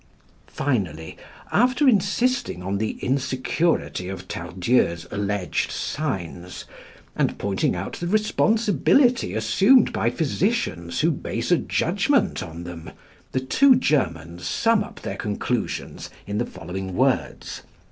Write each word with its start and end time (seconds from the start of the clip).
Finally, 0.47 1.15
after 1.51 1.87
insisting 1.87 2.63
on 2.63 2.79
the 2.79 2.93
insecurity 3.05 4.09
of 4.09 4.27
Tardieu's 4.27 5.05
alleged 5.11 5.69
signs, 5.69 6.65
and 7.15 7.37
pointing 7.37 7.75
out 7.75 7.93
the 7.93 8.07
responsibility 8.07 9.35
assumed 9.35 9.93
by 9.93 10.09
physicians 10.09 11.01
who 11.01 11.11
base 11.11 11.51
a 11.51 11.57
judgment 11.57 12.41
on 12.41 12.63
them, 12.63 12.89
the 13.31 13.39
two 13.41 13.75
Germans 13.75 14.47
sum 14.47 14.83
up 14.83 15.01
their 15.01 15.17
conclusions 15.17 16.09
in 16.25 16.39
the 16.39 16.47
following 16.47 16.95
words 16.95 17.61
(p. 17.63 17.69